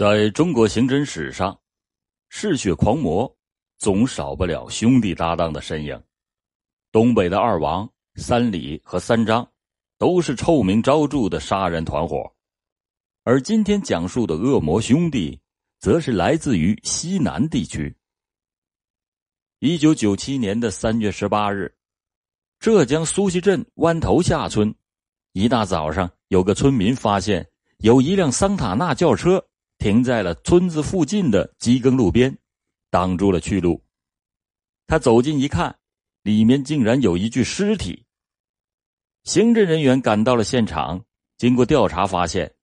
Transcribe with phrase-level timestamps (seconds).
[0.00, 1.60] 在中国刑侦史上，
[2.30, 3.30] 嗜血狂魔
[3.76, 6.02] 总少不了兄弟搭档的身影。
[6.90, 9.46] 东北的二王三李和三张，
[9.98, 12.34] 都是臭名昭著的杀人团伙。
[13.24, 15.38] 而今天讲述的恶魔兄弟，
[15.80, 17.94] 则是来自于西南地区。
[19.58, 21.76] 一九九七年的三月十八日，
[22.58, 24.74] 浙江苏溪镇湾头下村，
[25.32, 27.46] 一大早上，有个村民发现
[27.80, 29.46] 有一辆桑塔纳轿车。
[29.80, 32.36] 停在了村子附近的机耕路边，
[32.90, 33.82] 挡住了去路。
[34.86, 35.74] 他走近一看，
[36.22, 38.04] 里面竟然有一具尸体。
[39.24, 41.02] 刑侦人员赶到了现场，
[41.38, 42.54] 经过调查发现，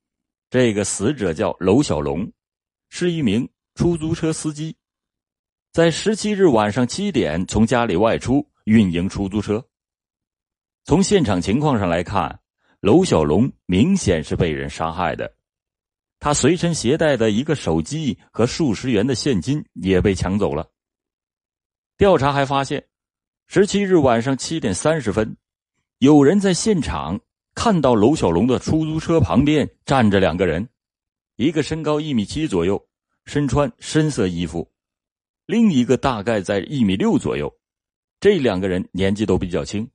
[0.48, 2.32] 这个死者叫娄小龙，
[2.88, 4.76] 是一名出租车司机，
[5.72, 9.66] 在十七日晚上七点从家里外出运营出租车。
[10.84, 12.40] 从现场情况上来看，
[12.80, 15.37] 娄小龙明显是被人杀害的。
[16.20, 20.68] 他随身携带的一个手机和数十元的现金也被抢走了。
[21.96, 22.84] 调查还发现，
[23.46, 25.36] 十七日晚上七点三十分，
[25.98, 27.20] 有人在现场
[27.54, 30.68] 看到娄小龙的出租车旁边站着两个人，
[31.36, 32.84] 一个身高一米七左右，
[33.24, 34.68] 身穿深色衣服，
[35.46, 37.52] 另一个大概在一米六左右。
[38.20, 39.88] 这两个人年纪都比较轻，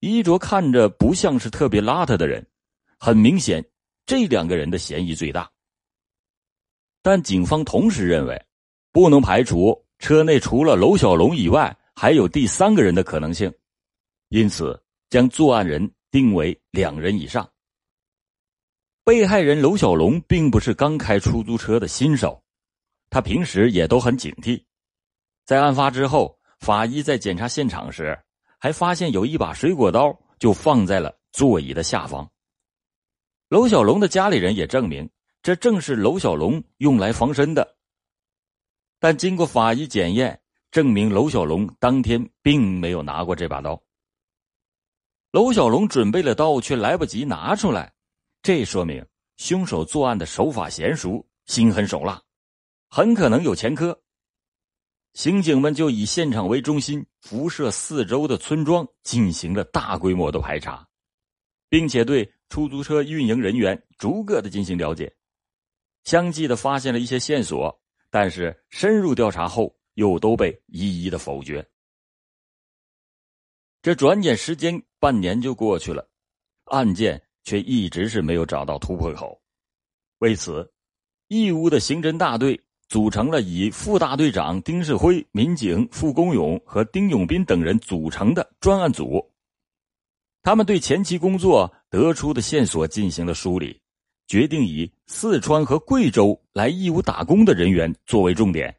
[0.00, 2.46] 衣着看着不像是特别邋遢的人，
[2.98, 3.62] 很明显，
[4.06, 5.50] 这两个人的嫌疑最大。
[7.02, 8.46] 但警方同时认为，
[8.92, 13.52] 不能排除车内除了娄小龙以外还有第三个人的可能性，
[14.28, 17.48] 因此将作案人定为两人以上。
[19.04, 22.42] 被害人娄小龙并不是刚开出租车的新手，
[23.08, 24.62] 他平时也都很警惕。
[25.46, 28.18] 在案发之后，法医在检查现场时，
[28.58, 32.30] 还发现有一把水果刀就放在了座椅的下方。
[33.48, 35.08] 娄小龙的家里人也证明。
[35.48, 37.78] 这正是娄小龙用来防身的，
[38.98, 40.38] 但经过法医检验，
[40.70, 43.82] 证明娄小龙当天并没有拿过这把刀。
[45.30, 47.90] 娄小龙准备了刀，却来不及拿出来，
[48.42, 49.02] 这说明
[49.38, 52.22] 凶手作案的手法娴熟，心狠手辣，
[52.90, 53.98] 很可能有前科。
[55.14, 60.86] 刑警们就以现场为中心，辐射四周的村庄进行了大规模的排查，
[61.70, 65.10] 并且对出租车运营人员逐个的进行了解。
[66.08, 71.62] 相继的发现了一些线索，但是深入调查后又都被一一的否决。
[73.82, 76.08] 这转眼时间半年就过去了，
[76.64, 79.38] 案件却一直是没有找到突破口。
[80.20, 80.72] 为此，
[81.26, 82.58] 义乌的刑侦大队
[82.88, 89.22] 组成了以副大队长丁世辉、民警傅公勇和丁永斌等人组成的专案组。
[90.42, 93.78] 他们对前期工作得出的线索进行了梳理。
[94.28, 98.78] 决定以四川和贵州来义乌打工的人员作为重点。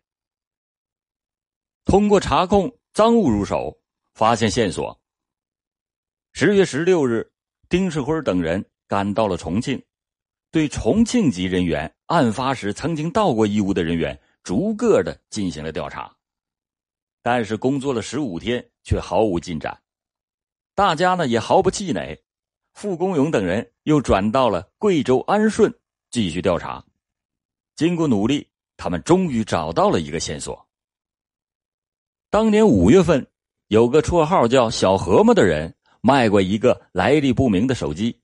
[1.85, 3.75] 通过查控赃物入手，
[4.13, 4.97] 发现线索。
[6.33, 7.31] 十月十六日，
[7.67, 9.83] 丁世辉等人赶到了重庆，
[10.51, 16.15] 对重庆籍人员、案发时曾经到过义乌的人员逐个的进行了调查。
[17.23, 19.81] 但是工作了十五天，却毫无进展。
[20.75, 22.23] 大家呢也毫不气馁。
[22.73, 25.73] 傅公勇等人又转到了贵州安顺
[26.11, 26.83] 继续调查，
[27.75, 28.47] 经过努力，
[28.77, 30.65] 他们终于找到了一个线索。
[32.29, 33.27] 当年五月份，
[33.67, 38.17] 有个绰号叫“小河马”的人卖过一个来历不明的手机，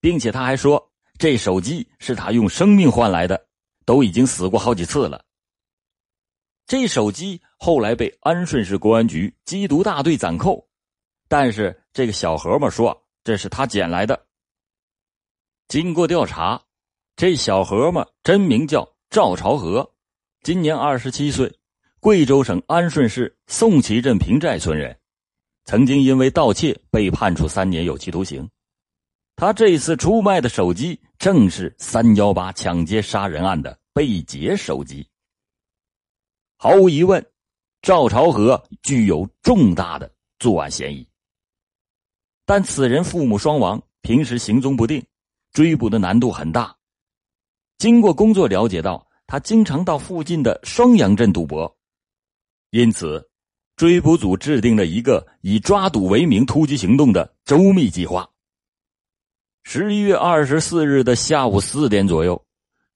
[0.00, 3.46] 并且他还说这手机是他用生命换来的，
[3.84, 5.24] 都已经死过好几次了。
[6.66, 10.68] 这手机后来被安顺市公安局缉毒大队暂扣，
[11.28, 13.06] 但是这个小河马说。
[13.22, 14.26] 这是他捡来的。
[15.68, 16.60] 经过调查，
[17.16, 19.92] 这小河嘛，真名叫赵朝河，
[20.42, 21.52] 今年二十七岁，
[22.00, 24.98] 贵州省安顺市宋旗镇平寨村人，
[25.64, 28.48] 曾经因为盗窃被判处三年有期徒刑。
[29.36, 35.06] 他这次出卖的手机正是三幺八抢劫杀人案的被劫手机。
[36.56, 37.24] 毫无疑问，
[37.80, 41.08] 赵朝河具有重大的作案嫌疑。
[42.52, 45.00] 但此人父母双亡，平时行踪不定，
[45.52, 46.74] 追捕的难度很大。
[47.78, 51.72] 经过工作了解到，他经常到附近的双阳镇赌博，
[52.70, 53.24] 因此，
[53.76, 58.28] 追捕组制定了一个以抓赌为名突击行动的周密计划。
[59.62, 62.44] 十一月二十四日的下午四点左右，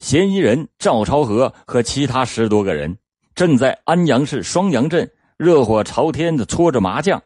[0.00, 2.99] 嫌疑人赵朝和和其他十多个人
[3.37, 7.23] 正在安阳市双阳镇热火朝天的搓着麻将。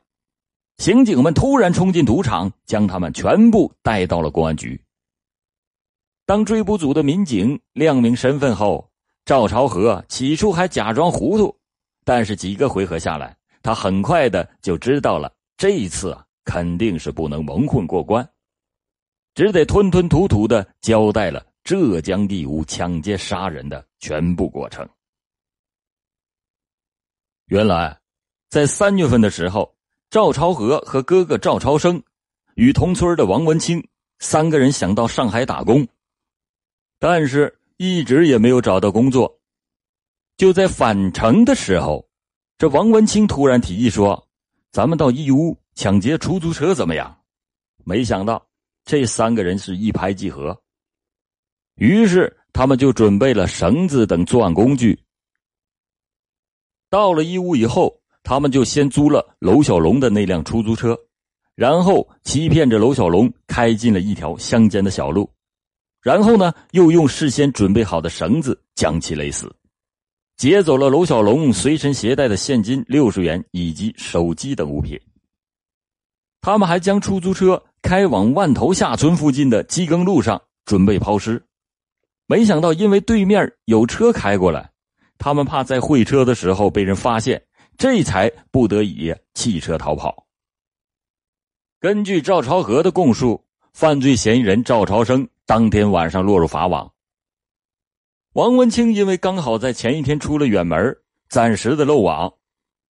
[0.79, 4.81] 刑警们突然冲进赌场，将他们全部带到了公安局。
[6.25, 8.89] 当追捕组的民警亮明身份后，
[9.25, 11.55] 赵朝和起初还假装糊涂，
[12.05, 18.27] 但是几个回合下来，他很快的就知道了，这一次啊肯定是不能蒙混过关，
[19.35, 24.89] 只得吞吞吐吐的交代了浙江义乌抢劫杀人的全部过程。
[27.47, 27.99] 原来，
[28.49, 29.75] 在三月份的时候，
[30.11, 32.03] 赵朝和和哥哥赵超生
[32.55, 33.87] 与同村的王文清
[34.19, 35.87] 三个人想到上海打工，
[36.99, 37.55] 但是。
[37.81, 39.39] 一直也没有找到工作，
[40.37, 42.05] 就在返程的时候，
[42.59, 44.29] 这王文清突然提议说
[44.73, 47.23] ：“咱们到义乌抢劫出租车怎么样？”
[47.87, 48.45] 没想到
[48.85, 50.61] 这三个人是一拍即合，
[51.77, 55.01] 于是他们就准备了绳子等作案工具。
[56.91, 60.95] 到了义乌以后，他们就先租了娄小龙的那辆出租车，
[61.55, 65.27] 然后欺骗着娄小龙开进了一条乡间的小路。
[66.03, 69.51] 然后呢，又用事先准备好的绳子将其勒死，
[70.37, 75.01] 劫走了娄小龙随身携带的现金六十元以及手机等物品。
[76.43, 81.43] 他们还将出租车开往万头下村附近的机耕路上，准备抛尸。
[82.27, 84.71] 没想到，因为对面有车开过来，
[85.17, 87.43] 他们怕在会车的时候被人发现，
[87.79, 90.27] 这才不得已弃车逃跑。
[91.79, 95.27] 根据赵朝和的供述，犯罪嫌疑人赵朝生。
[95.47, 96.93] 当天晚上落入法网。
[98.35, 100.95] 王文清因为刚好在前一天出了远门，
[101.31, 102.35] 暂时的漏网，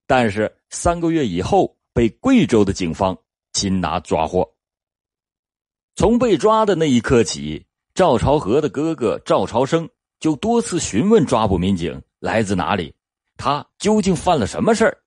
[0.09, 3.17] 但是三个月以后被贵州的警方
[3.53, 4.51] 擒拿抓获。
[5.95, 7.65] 从被抓的那一刻起，
[7.95, 9.89] 赵朝和的哥哥赵朝生
[10.19, 12.93] 就多次询问抓捕民警来自哪里，
[13.39, 14.99] 他究竟犯了什么事儿。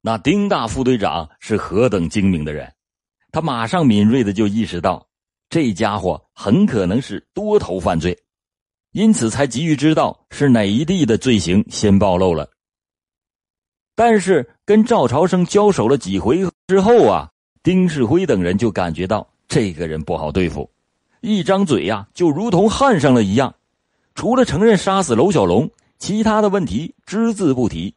[0.00, 2.72] 那丁大副队长是何等精明的人，
[3.32, 5.06] 他马上敏锐的就意识到。
[5.50, 8.18] 这家伙很可能是多头犯罪，
[8.92, 12.48] 因此才急于知道是哪一地的罪行先暴露了。
[13.94, 17.30] 但是跟赵朝生交手了几回之后啊，
[17.62, 20.68] 丁世辉等人就感觉到这个人不好对付，
[21.20, 23.54] 一张嘴呀就如同焊上了一样，
[24.14, 25.70] 除了承认杀死娄小龙，
[26.04, 27.94] 其他的问题只字不提。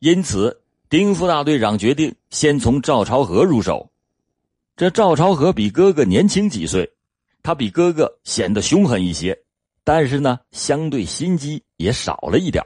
[0.00, 0.60] 因此，
[0.90, 3.90] 丁副大队长决定先从赵朝和入手。
[4.76, 6.92] 这赵朝和比哥哥年轻几岁，
[7.42, 9.42] 他比哥哥显得凶狠一些，
[9.84, 12.62] 但是呢，相对心机也少了一点。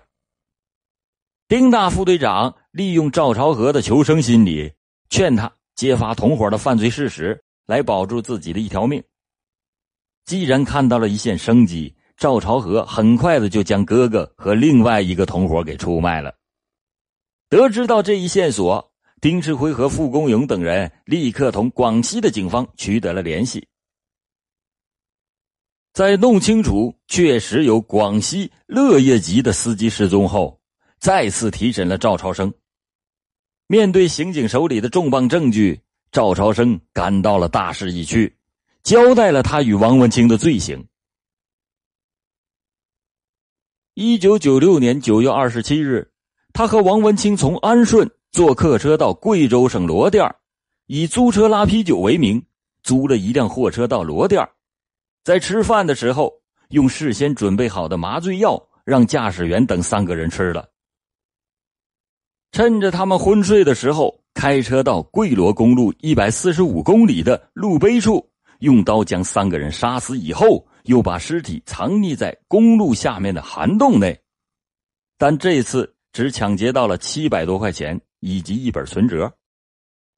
[1.46, 4.72] 丁大副队长利用赵朝和的求生心理，
[5.08, 9.00] 劝他揭发同伙的犯罪事实，来保住自己的一条命。
[10.24, 16.34] 既然看到了一线生机，赵朝和很快的就将哥哥和另外一个同伙给出卖了。
[17.48, 18.92] 得知到这一线索。
[19.18, 23.66] 丁世辉和傅公勇等人立刻同广西的警方取得了联系，
[25.94, 30.60] 在弄清楚确实有广西乐业籍的司机失踪后，
[31.00, 32.52] 再次提审了赵超生。
[33.66, 35.80] 面对刑警手里的重磅证据，
[36.12, 38.36] 赵超生感到了大势已去，
[38.82, 40.86] 交代了他与王文清的罪行。
[43.98, 46.06] 一九九六年九月二十七日，
[46.52, 48.06] 他和王文清从安顺。
[48.30, 50.22] 坐客车到贵州省罗店
[50.84, 52.44] 以租车拉啤酒为名，
[52.82, 54.46] 租了一辆货车到罗店
[55.24, 56.30] 在吃饭的时候，
[56.68, 60.68] 用事先准备好的麻醉药让驾驶员等三个人吃了。
[62.52, 74.18] 趁着他们昏睡的时候，开车到贵罗公路一百四十五公里的路碑处，用刀将三个人杀死以后，又把尸体藏匿在公路下面的涵洞内。
[75.18, 78.00] 但这次只抢劫到了七百多块钱。
[78.20, 79.32] 以及一本存折。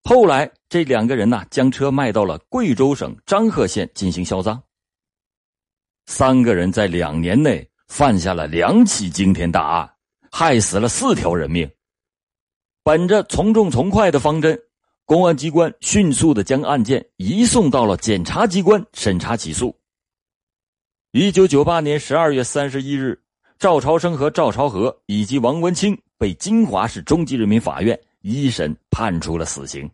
[0.05, 4.63] 后来，这两个人呢，将车卖到了贵州省张贺县进行销赃。
[6.07, 9.95] 三个人在两年内犯下了两起惊天大案，
[10.31, 11.71] 害死了四条人命。
[12.83, 14.59] 本着从重从快的方针，
[15.05, 19.78] 公安机关迅速的将案件移送到了检察机关审查起诉。
[21.21, 23.21] 一九九八年十二月三十一日，
[23.59, 26.01] 赵朝生和赵朝和以及王文清。
[26.17, 29.91] 被金华市中级人民法院一审判处了死刑。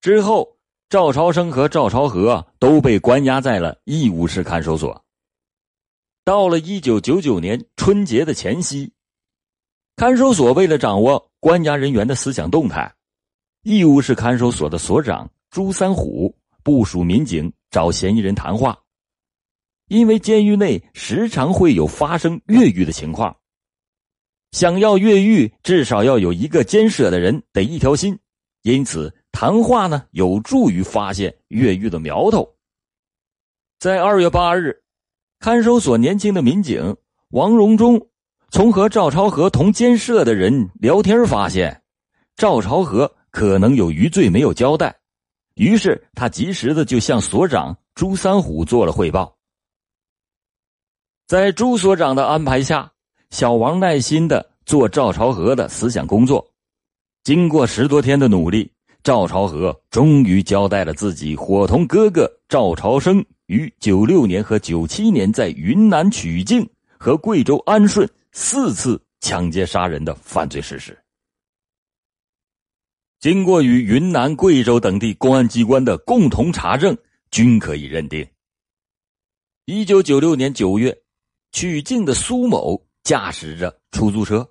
[0.00, 0.56] 之后，
[0.88, 5.04] 赵朝生和赵朝和都被关押在了义乌市看守所。
[6.24, 8.92] 到了一九九九年春节的前夕，
[9.96, 12.94] 看守所为了掌握关押人员的思想动态，
[13.62, 16.32] 义乌市看守所的所长朱三虎
[16.62, 18.78] 部署民警找嫌疑人谈话，
[19.88, 23.36] 因为监狱内时常会有发生越狱的情况。
[24.52, 28.18] 想要越狱，至少要有一个监舍的人得一条心，
[28.62, 32.48] 因此谈话呢有助于发现越狱的苗头。
[33.78, 34.82] 在二月八日，
[35.38, 36.96] 看守所年轻的民警
[37.30, 38.00] 王荣忠
[38.50, 41.82] 从和赵朝和同监舍的人聊天发现，
[42.36, 44.96] 赵朝和可能有余罪没有交代，
[45.56, 49.35] 于是他及时的就向所长朱三虎做了汇报。
[51.26, 52.92] 在朱所长的安排下，
[53.30, 56.52] 小王耐心的做赵朝和的思想工作。
[57.24, 58.70] 经过十多天的努力，
[59.02, 66.64] 赵朝和终于交代了自己伙同哥哥赵朝生于九六年和九七年在云南曲靖
[66.96, 70.96] 和贵州安顺四次抢劫杀人的犯罪事实。
[73.18, 76.96] 经过与云南、贵州等地公安机关的共同查证，
[77.32, 78.24] 均可以认定，
[79.64, 80.96] 一九九六年九月，
[81.56, 84.46] 曲靖的苏某驾驶着出租车。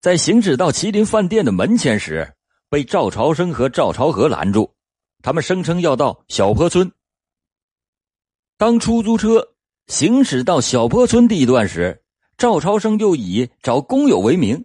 [0.00, 2.26] 在行驶到麒麟饭店的门前时，
[2.70, 4.74] 被赵朝生和赵朝和拦住。
[5.22, 6.90] 他们声称要到小坡村。
[8.56, 9.46] 当出租车
[9.88, 12.02] 行驶到小坡村地段时，
[12.38, 14.64] 赵朝生又以找工友为名，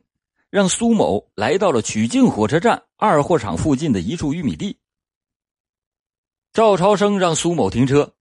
[0.50, 4.80] 让苏某来到了曲靖火车站二货场附近的一处玉米地。
[6.54, 8.14] 赵朝生让苏某停车，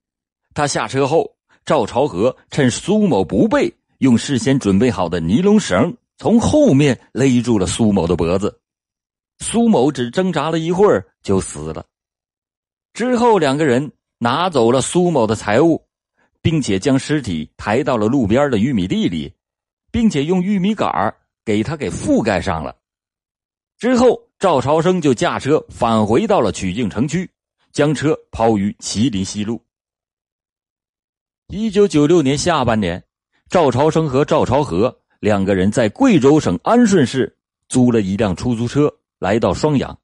[0.53, 1.36] 他下车后，
[1.67, 5.93] 赵朝和趁苏某不备，用事先准备好的尼龙绳。
[6.17, 8.61] 从后面勒住了苏某的脖子，
[9.39, 11.85] 苏某只挣扎了一会儿就死了。
[12.93, 15.85] 之后，两个人拿走了苏某的财物，
[16.41, 19.33] 并且将尸体抬到了路边的玉米地里，
[19.91, 22.73] 并且用玉米杆给他给覆盖上了。
[23.77, 27.29] 之后，赵朝生就驾车返回到了曲靖城区，
[27.73, 29.61] 将车抛于麒麟西路。
[31.49, 33.01] 一九九六年下半年，
[33.49, 34.93] 赵朝生和赵朝和。
[35.21, 37.37] 两个人在贵州省安顺市
[37.69, 39.97] 租了一辆出租车，来到双阳。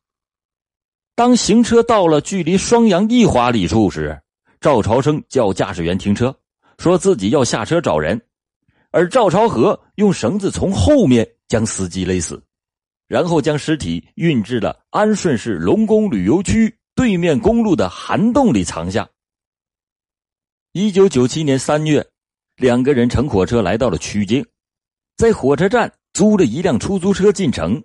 [1.15, 4.17] 当行车到了距离双阳一华里处时，
[4.61, 6.33] 赵朝生叫驾驶员停车，
[6.77, 8.19] 说自己要下车找人，
[8.91, 12.41] 而赵朝和用绳子从后面将司机勒死，
[13.05, 19.07] 然后将尸体运至了安顺市龙宫旅游区对面公路的涵洞里藏下。
[20.75, 22.03] 一九九七年三月，
[22.55, 24.43] 两个人乘火车来到了曲靖。
[25.15, 27.79] 在火车站租了一辆出租车进城，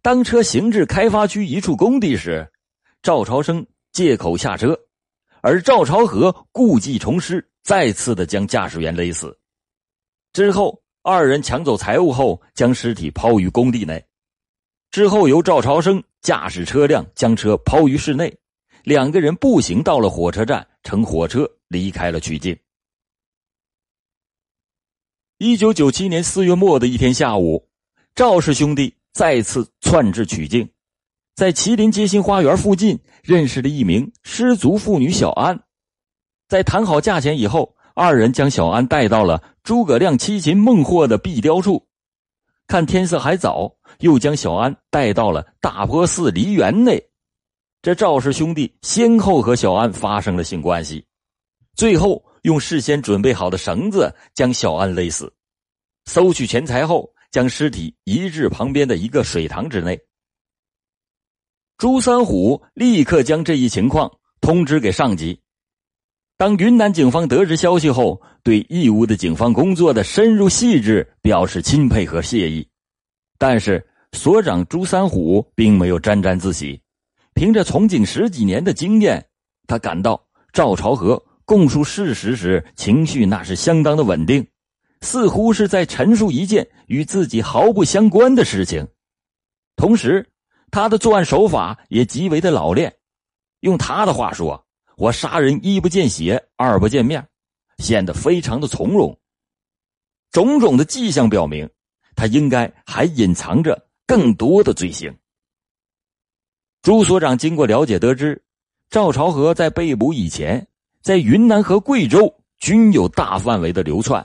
[0.00, 2.50] 当车行至开发区一处工地时，
[3.02, 4.74] 赵朝生借口下车，
[5.42, 9.38] 而赵朝和故技重施，再次的将驾驶员勒死。
[10.32, 14.02] 之后，二人抢走财物后，将尸体抛于工地内。
[14.90, 18.34] 之后，由赵朝生驾驶车辆将车抛于室内，
[18.82, 22.56] 两个人步行到了火车站，乘火车离开了曲靖。
[25.38, 27.68] 一九九七年四月末的一天下午，
[28.14, 30.70] 赵氏兄弟再次窜至曲靖，
[31.34, 35.64] 在麒麟街心花园附近认识了一名失足妇女小安。
[36.46, 41.88] 在谈好价钱以后，二人将小安带到了诸葛亮七擒孟获的壁雕处。
[42.68, 47.02] 看天色还早，又将小安带到了大坡寺梨园内。
[47.82, 51.04] 这赵氏兄弟先后和小安发生了性关系，
[51.76, 52.22] 最后。
[52.42, 55.32] 用事先准备好的绳子将小安勒死，
[56.06, 59.96] 搜取钱财后，将尸体移至旁边的一个水塘之内。
[61.78, 64.10] 朱三虎立刻将这一情况
[64.40, 65.40] 通知给上级。
[66.36, 72.66] 当云南警方得知消息后，对义乌的警方工作的深入细致表示钦佩和谢意。
[73.38, 76.82] 但是所长朱三虎并没有沾沾自喜，
[77.34, 79.24] 凭着从警十几年的经验，
[79.68, 81.24] 他感到赵朝和。
[81.52, 84.48] 供述事实时，情绪那是相当的稳定，
[85.02, 88.88] 似乎是在陈述一件与自己毫不相关的事情。
[89.76, 90.26] 同时，
[90.70, 92.96] 他的作案手法也极为的老练。
[93.60, 94.64] 用他的话说
[94.96, 97.28] ：“我杀人一不见血，二不见面，
[97.76, 99.14] 显得非常的从容。”
[100.32, 101.68] 种种的迹象表明，
[102.16, 105.14] 他应该还隐藏着更多的罪行。
[106.80, 108.42] 朱所长经过了解得知，
[108.88, 110.66] 赵朝和在被捕以前。
[111.02, 114.24] 在云南和贵州均有大范围的流窜，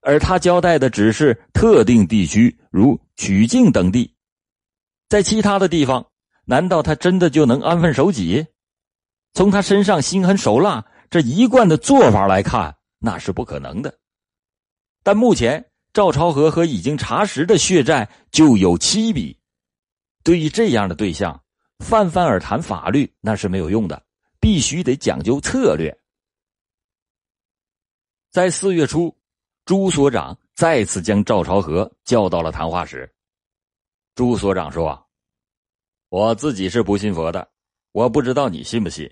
[0.00, 4.14] 而他交代的只是特定地区，如曲靖等地。
[5.08, 6.06] 在其他的地方，
[6.46, 8.46] 难道他真的就能安分守己？
[9.34, 13.98] 从他身上心狠手辣这一贯的做法来看，那是不可能的。
[15.02, 19.38] 但目前赵朝和和已经查实的血债就有七笔，
[20.22, 21.42] 对于这样的对象，
[21.80, 24.02] 泛泛而谈法律那是没有用的。
[24.44, 25.98] 必须得讲究策略。
[28.30, 29.16] 在四月初，
[29.64, 33.10] 朱所长再次将赵朝和叫到了谈话室。
[34.14, 35.08] 朱所长说
[36.10, 37.50] ：“我自己是不信佛的，
[37.92, 39.10] 我不知道你信不信。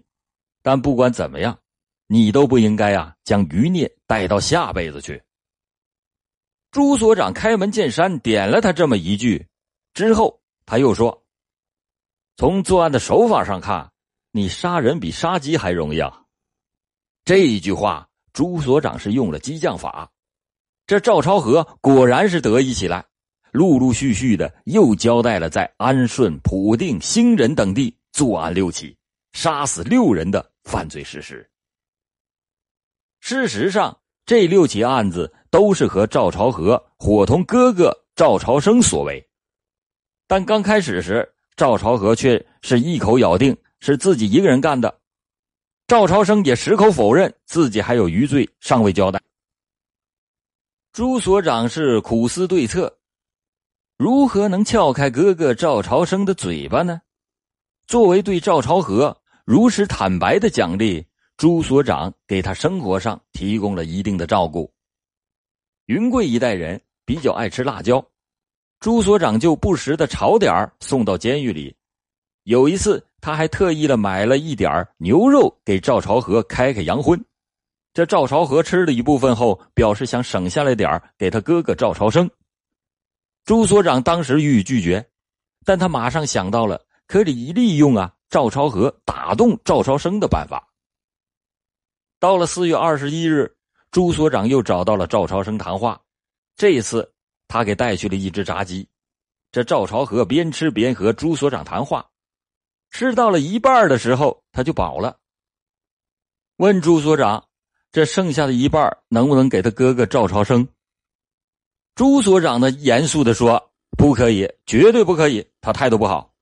[0.61, 1.59] 但不管怎么样，
[2.09, 5.23] 你都不应该啊，将余孽带到下辈子去。
[6.73, 9.49] 朱所长开门见山点了他这么一句，
[9.95, 11.25] 之后他又说
[12.37, 13.92] ：“从作案的手法上看，
[14.33, 16.23] 你杀人比杀鸡还容易啊。”
[17.25, 20.11] 这一句话，朱所长是用了激将法。
[20.87, 23.07] 这赵朝和果然是得意起来，
[23.53, 28.97] 陆陆续续的又交代了在安顺、普定、兴仁等地作案六起，
[29.33, 31.49] 杀死六人的犯罪事实。
[33.21, 33.97] 事实上，
[34.27, 39.25] 这六起案子都是和赵朝和伙同哥哥赵朝生所为，
[40.27, 45.01] 但刚开始时，赵朝和却是一口咬定是自己一个人干的。
[45.89, 49.21] 赵朝生也矢口否认自己还有余罪尚未交代。
[50.93, 52.97] 朱所长是苦思对策，
[53.99, 57.03] 如何能撬开哥哥赵朝生的嘴巴呢？
[57.89, 61.05] 作为对赵朝和如实坦白的奖励，
[61.37, 64.73] 朱所长给他生活上提供了一定的照顾。
[65.87, 68.07] 云贵一带人比较爱吃辣椒，
[68.79, 71.75] 朱所长就不时的炒点送到监狱里。
[72.45, 77.25] 有一次，他还特意的买了一点牛肉给赵朝和开开洋荤。
[77.95, 82.29] 这赵朝和吃了一部分后，表示想省下来点给他哥哥赵朝生。
[83.45, 85.05] 朱所长当时予以拒绝，
[85.65, 90.67] 但他马上想到了可以利用啊赵朝和打动赵朝生的办法。
[92.19, 93.55] 到了四月二十一日，
[93.91, 96.01] 朱所长又找到了赵朝生谈话，
[96.57, 97.13] 这一次
[97.47, 98.89] 他给带去了一只炸鸡。
[99.51, 102.09] 这赵朝和边吃边和朱所长谈话，
[102.93, 105.19] 吃到了一半的时候他就饱了，
[106.59, 107.49] 问朱所长。
[107.91, 110.67] 这剩下的一半能不能给他哥哥赵朝生？
[111.95, 112.71] 朱所长呢？
[112.71, 115.47] 严肃的说：“不可以，绝对不可以。
[115.61, 116.33] 他态度不好。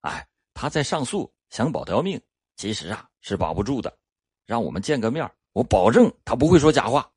[0.00, 2.20] 哎，他在上诉，想保条命，
[2.56, 3.96] 其实啊是保不住的。
[4.44, 7.08] 让我们见个面，我保证他不会说假话。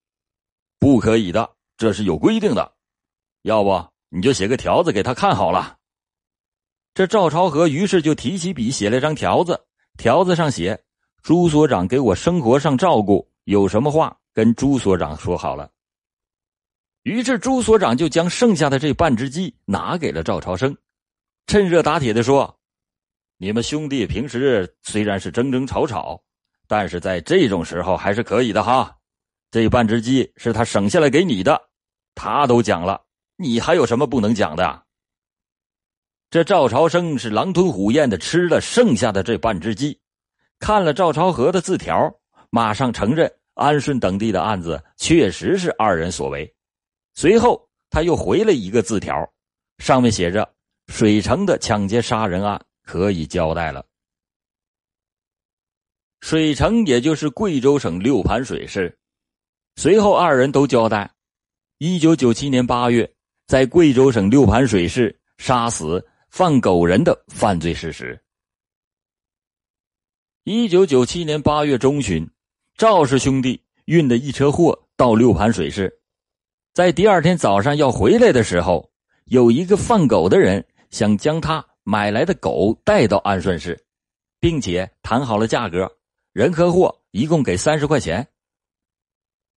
[0.78, 2.72] 不可以的，这是有规定的。
[3.42, 5.78] 要不你就写个条子给他看好了。”
[6.94, 9.60] 这赵朝和于是就提起笔写了张条子，
[9.98, 10.80] 条子上写。
[11.24, 15.72] 朱所长给我生活上照顾，有什么话跟朱所长说好了。
[17.02, 20.78] 于是朱所长就将剩下的这半只鸡拿给了赵朝生，
[21.48, 22.60] 趁热打铁的说
[23.40, 26.22] ：“你们兄弟平时虽然是争争吵吵，
[26.68, 28.96] 但是在这种时候还是可以的哈。
[29.50, 31.60] 这半只鸡是他省下来给你的，
[32.14, 33.02] 他都讲了，
[33.38, 34.83] 你还有什么不能讲的？”
[36.34, 39.96] 这赵朝生是狼吞虎咽的吃了剩下的这半只鸡。
[40.58, 42.12] 看了赵朝和的字条，
[42.50, 46.52] 马上承认安顺等地的案子确实是二人所为。
[47.14, 49.14] 随后他又回了一个字条，
[49.78, 50.52] 上面写着
[50.90, 53.86] ：“水城的抢劫杀人案可以交代了。”
[56.22, 58.98] 水城也就是贵州省六盘水市。
[59.76, 61.14] 随后二人都交代：
[61.78, 63.08] 一九九七年八月，
[63.46, 66.04] 在贵州省六盘水市杀死
[66.36, 68.20] 放狗人的犯罪事实。
[70.46, 72.28] 一九九七年八月中旬，
[72.76, 75.96] 赵氏兄弟运的一车货到六盘水市，
[76.74, 78.90] 在第二天早上要回来的时候，
[79.26, 83.80] 有一个放狗的人想将他买来的狗带到安顺市，
[84.40, 85.88] 并且谈好了价格，
[86.32, 88.28] 人和货一共给三十块钱。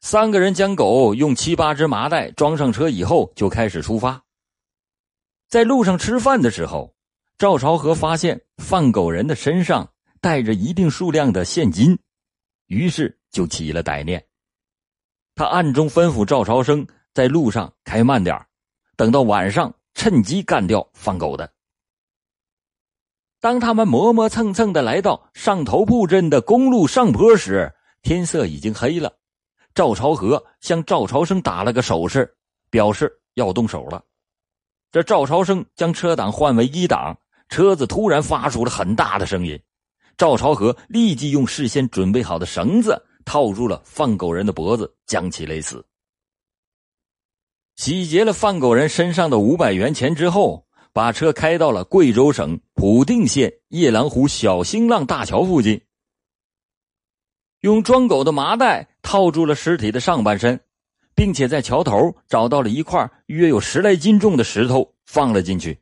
[0.03, 4.26] 三个人将狗用七八只麻袋装上车以后，就开始出发。
[5.49, 6.95] 在路上吃饭的时候，
[7.39, 9.91] 赵朝和发现放狗人的身上。
[10.19, 11.97] 带着一定数量的现金，
[12.67, 14.27] 于是就起了歹念。
[15.37, 18.45] 他暗中吩咐赵朝生在路上开慢点
[18.97, 21.53] 等到晚上趁机干掉放狗的。
[23.41, 29.17] 当他们磨磨蹭蹭的来到上头铺镇的公路上坡时，天色已经黑了。
[29.75, 32.37] 赵朝和向赵朝生打了个手势，
[32.69, 34.03] 表示要动手了。
[34.93, 37.19] 这赵朝生将车档换为一档，
[37.49, 39.61] 车子突然发出了很大的声音。
[40.17, 45.85] 赵朝和立即用事先准备好的绳子套住了放狗人的脖子，将其勒死。
[47.75, 55.83] 洗劫了放狗人身上的五百元钱之后，把车开到了贵州省普定县夜郎湖小兴浪大桥附近，
[57.61, 60.59] 用装狗的麻袋套住了尸体的上半身，
[61.17, 65.77] 并且在桥头找到了一块约有十来斤重的石头，放了进去。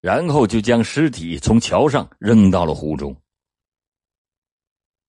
[0.00, 3.14] 然后就将尸体从桥上扔到了湖中。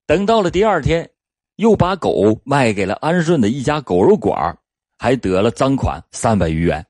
[0.04, 1.08] 等到了第二天，
[1.56, 4.58] 又把狗卖给了安顺的一家狗肉馆，
[4.98, 6.84] 还得了赃款三百余元。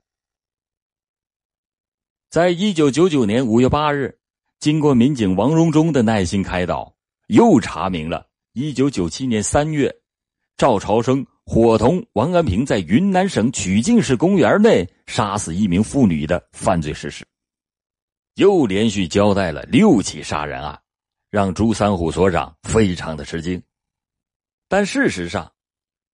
[2.31, 4.19] 在一九九九年五月八日，
[4.61, 6.95] 经过民警王荣忠的耐心开导，
[7.27, 9.95] 又查明了一九九七年三月，
[10.57, 17.27] 赵朝生伙同王安平在云南省曲靖市公园内杀死一名妇女的犯罪事实，
[18.35, 20.79] 又连续交代了六起杀人案，
[21.31, 23.63] 让朱三虎所长非常的吃惊。
[24.69, 25.51] 但事实上，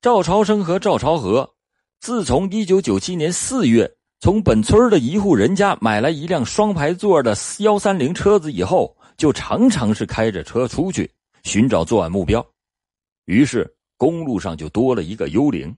[0.01, 1.53] 赵朝生和赵朝和
[1.99, 3.93] 自从一九九七年四月。
[4.21, 11.11] 从本村的一户人家买来一辆双排座的幺三零车子以后，就常常是开着车出去
[11.43, 12.47] 寻找作案目标，
[13.27, 13.71] 于是
[14.05, 15.75] 公路上就多了一个幽灵，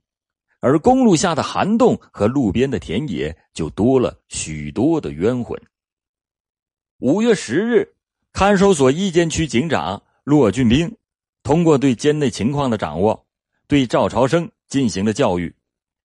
[0.59, 5.57] 而公路下的涵洞和路边的田野就多了许多的冤魂。
[6.99, 7.95] 五月十日，
[8.33, 10.93] 看守所一监区警长骆俊兵
[11.45, 13.25] 通过对监内情况的掌握，
[13.69, 15.55] 对赵朝生进行了教育。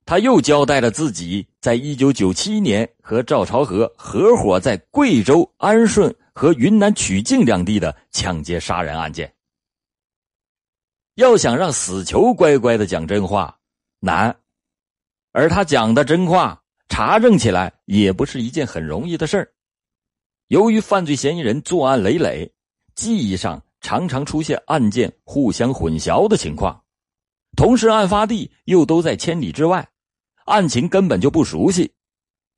[0.06, 9.34] 他又交代了自己在一九九七年和赵朝和合伙在贵州安顺和云南曲靖两地的抢劫杀人案件。
[11.22, 13.56] 要想让死囚乖乖的讲真话，
[14.00, 14.34] 难；
[15.32, 19.54] 而他讲的真话，查证起来也不是一件很容易的事儿。
[20.48, 22.52] 由于犯罪嫌疑人作案累累，
[22.96, 26.84] 记忆上常常出现案件互相混淆的情况，
[27.56, 29.88] 同时案发地又都在千里之外。
[30.46, 31.94] 案情根本就不熟悉，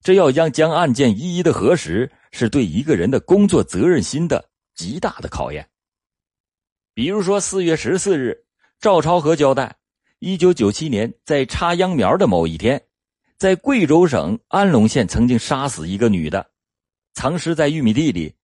[0.02, 5.70] 这要将将案件一一的核实，是对一个人的工作责任心的极大的考验。
[6.96, 8.43] 比如说，四月十四日，
[8.84, 9.78] 赵朝和交代，
[10.20, 12.84] 一九九七年在插秧苗的某一天，
[13.38, 16.46] 在贵州省安龙县曾经杀死一个女的，
[17.14, 18.36] 藏尸在玉米地里。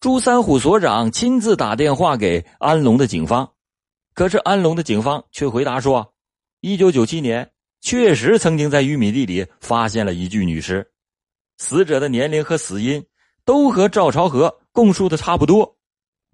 [0.00, 3.48] 朱三虎所长亲自打电话给安龙的警方，
[4.14, 6.12] 可是安龙的警方却回答说，
[6.60, 7.48] 一九九七年。
[7.82, 10.90] 确实曾经在玉米地里发现了一具女尸，
[11.58, 13.06] 死者的年龄和死因
[13.44, 15.78] 都和赵朝和供述的差不多，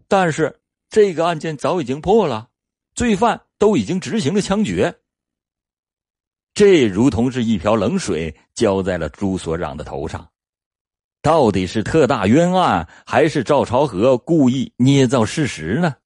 [0.09, 2.49] 但是这个案件早已经破了，
[2.95, 4.95] 罪犯都已经执行了枪决。
[6.55, 10.31] 这如同是一瓢冷水浇在了朱所长的头上，
[11.23, 15.97] 到底是特大冤案，还是赵朝和故意捏造事实呢？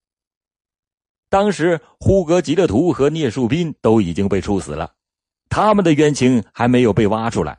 [1.29, 4.95] 当时，呼格吉勒图和聂树斌都已经被处死了。
[5.49, 7.59] 他们的冤情还没有被挖出来，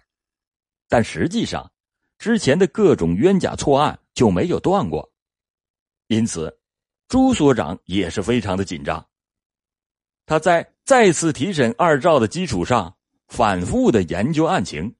[0.88, 1.70] 但实际上，
[2.18, 5.12] 之前的各种冤假错案就没有断过，
[6.08, 6.58] 因此，
[7.10, 9.06] 朱所长也是非常的紧张。
[10.28, 12.96] 他在再次提审二赵的基础上，
[13.28, 14.94] 反复的研究案情，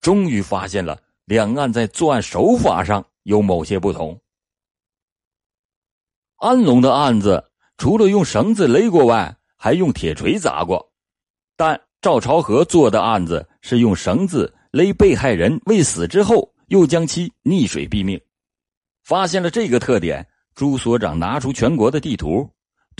[0.00, 4.20] 终于发现了两案在作案手法上有某些不同。
[6.38, 10.90] 安龙的案子除了用绳子勒过外，还用铁锤砸过，
[11.56, 11.80] 但。
[12.02, 18.18] 赵朝和做的案子是用绳子勒被害人未死之后，又将其溺水毙命。
[19.04, 22.48] 发现了这个特点，朱所长拿出全国的地图，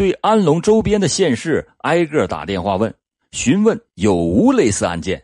[0.01, 2.95] 对安龙周边的县市挨个打电话问，
[3.33, 5.23] 询问有无类似案件。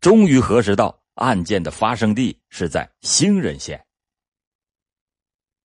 [0.00, 3.84] 终于核实到案件的发生地是在兴仁县。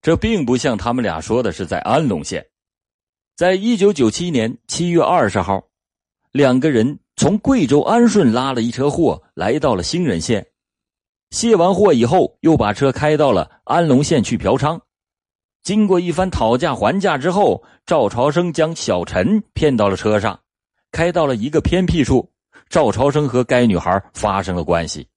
[0.01, 2.43] 这并不像他们俩说的是在安龙县。
[3.35, 5.63] 在一九九七年七月二十号，
[6.31, 6.97] 两个人。
[7.17, 10.47] 从贵州安顺拉了一车货，来到了兴仁县，
[11.29, 14.81] 卸完货以后，又把车开到了安龙县去嫖娼。
[15.63, 20.39] 经过一番讨价还价之后，赵朝生将小陈骗到了车上，
[20.91, 22.31] 开到了一个偏僻处。
[22.67, 25.07] 赵朝生和该女孩发生了关系。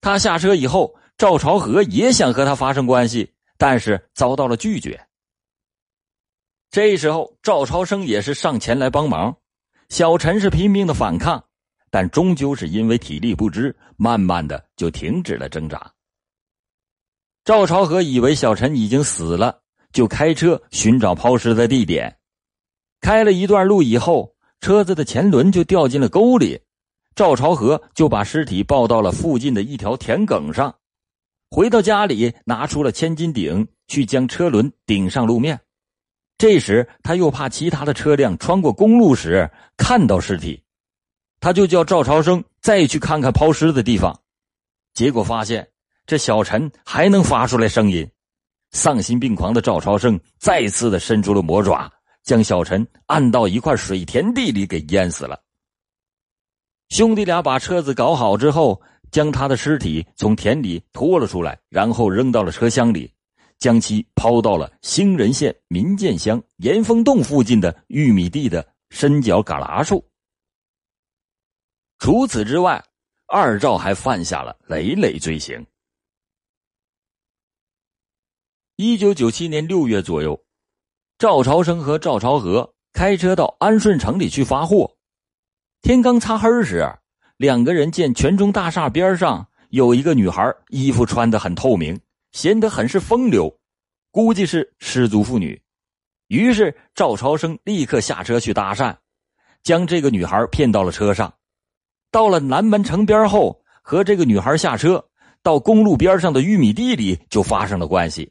[0.00, 5.06] 他下车以后，赵朝和也想和他发生关系，但是遭到了拒绝。
[6.70, 9.36] 这时候，赵朝生也是上前来帮忙。
[9.88, 11.42] 小陈是拼命的反抗，
[11.90, 15.92] 但终究是因为体力不支，慢慢的就停止了挣扎。
[17.46, 19.60] 赵朝和以为小陈已经死了，
[19.92, 22.18] 就开车寻找抛尸的地点。
[23.00, 26.60] 开了一段路以后，车子的前轮就掉进了沟里，
[27.14, 30.74] 赵朝和就把尸体抱到了附近的一条田埂上，
[31.48, 35.60] 回到家里拿出了千斤顶去将车轮顶上路面。
[36.38, 40.60] 这时，他又怕其他的车辆穿过公路时看到尸体，
[41.38, 44.20] 他就叫赵朝生再去看看抛尸的地方。
[44.94, 45.68] 结果发现，
[46.06, 48.08] 这小陈还能发出来声音。
[48.70, 51.90] 丧心病狂的赵超生再次的伸出了魔爪，
[52.22, 55.40] 将小陈按到一块水田地里给淹死了。
[56.88, 63.12] 兄弟俩把车子搞好之后，将他的尸体从田里拖了出来，然后扔到了车厢里。
[63.58, 70.04] 将其抛到了兴仁县民建乡岩峰洞附近的玉米地的深角旮旯处。
[71.98, 72.84] 除此之外，
[73.26, 75.66] 二赵还犯下了累累罪行。
[78.78, 80.38] 一九九七年六月左右，
[81.16, 84.98] 赵朝生和赵朝和开车到安顺城里去发货。
[85.80, 86.86] 天刚擦黑时，
[87.38, 91.98] 两个人见全中大厦边上有一个女孩，衣服穿得很透明，
[92.32, 93.50] 显得很是风流，
[94.10, 95.58] 估计是失足妇女。
[96.28, 98.94] 于是赵朝生立刻下车去搭讪，
[99.62, 101.32] 将这个女孩骗到了车上。
[102.10, 105.02] 到了南门城边后，和这个女孩下车，
[105.42, 108.30] 到公路边上的玉米地里就发生了关系。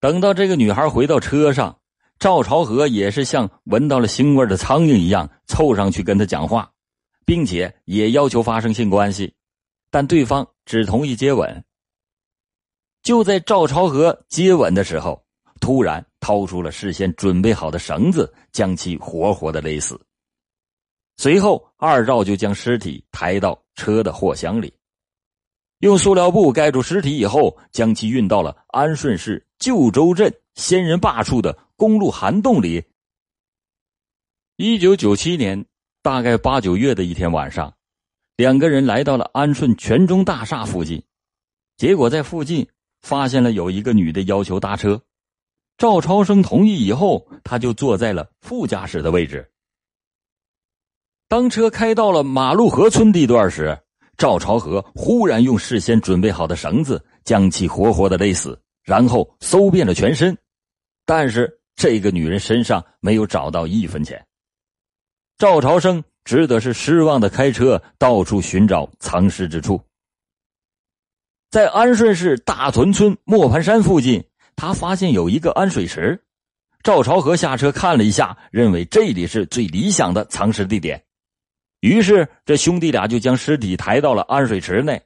[0.00, 1.78] 等到这个女孩回到车上，
[2.18, 6.70] 赵朝和也是像闻到了腥味的苍蝇一样凑上去跟她讲话，
[7.24, 9.34] 并且也要求发生性关系，
[9.90, 11.64] 但对方只同意接吻。
[13.02, 15.24] 就在赵朝和接吻的时候，
[15.60, 20.00] 突然掏出了事先准备好的绳子，将其活活的勒死。
[21.16, 24.72] 随后，二赵就将尸体抬到车的货箱里，
[25.80, 32.82] 用塑料布盖住尸体以后，将其运到了安顺市旧州镇仙人坝处的公路涵洞里。
[34.56, 35.66] 一九九七年，
[36.02, 37.74] 大概八九月的一天晚上，
[38.36, 41.02] 两个人来到了安顺全中大厦附近，
[41.76, 42.66] 结果在附近
[43.02, 45.02] 发现了有一个女的要求搭车，
[45.76, 49.50] 赵超生同意以后，他就坐在了副驾驶的位置。
[51.28, 53.78] 当车开到了马路河村地段时，
[54.16, 60.36] 赵朝和忽然用事先准备好的绳子将其活活的勒死，然后搜遍了全身，
[61.04, 64.24] 但是这个女人身上没有找到一分钱。
[65.38, 69.80] 赵朝生只得是失望的开车到处寻找藏尸之处。
[71.50, 74.24] 在安顺市大屯村磨盘山附近，
[74.56, 76.20] 他发现有一个安水池，
[76.82, 81.05] 赵朝和下车看了一下，认为这里是最理想的藏尸地点。
[81.80, 85.00] 于是，这兄弟俩就将尸体抬到了安水池内。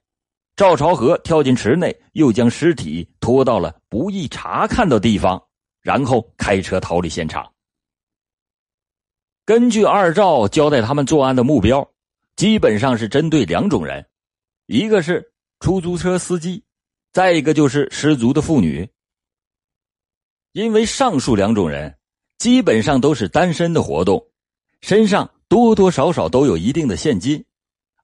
[0.57, 5.43] 赵朝和跳进池内，又将尸体拖到了不易查看的地方，
[5.81, 7.51] 然后开车逃离现场。
[9.47, 11.91] 根据二赵交代，他们作案的目标
[12.37, 14.07] 基本上是针对两种人：
[14.67, 16.63] 一个是出租车司机，
[17.13, 18.89] 再一个就是失足的妇女。
[20.53, 21.97] 因为上述两种人
[22.39, 24.25] 基本上都是单身的活动，
[24.83, 25.29] 身上。
[25.51, 27.45] 多多少少都有一定的现金，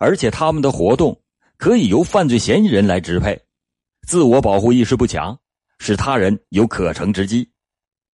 [0.01, 1.17] 而且他们的活动
[1.57, 3.41] 可以由犯罪嫌疑人来支配，
[4.05, 5.39] 自我保护意识不强，
[5.79, 7.49] 使他人有可乘之机，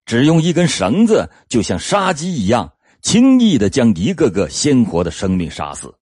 [0.05, 2.69] 只用一根绳子就像杀鸡一样，
[3.01, 5.95] 轻易的将一个个鲜活的生命杀死。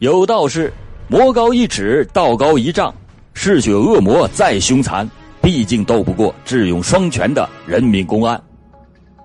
[0.00, 0.72] 有道是：
[1.08, 2.92] 魔高一尺，道高一丈，
[3.34, 5.08] 嗜血恶魔再凶残，
[5.40, 8.42] 毕竟斗不过智勇双全的人民公安。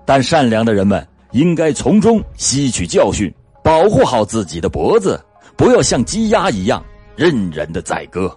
[0.06, 1.04] 但善良的人们。
[1.34, 5.20] 应该从中吸取教训，保护好自己的脖子，
[5.56, 6.82] 不要像鸡鸭一样
[7.16, 8.34] 任人的宰割。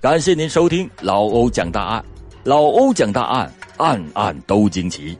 [0.00, 2.04] 感谢您收听老欧讲大案，
[2.42, 5.16] 老欧讲大案，案案都惊奇。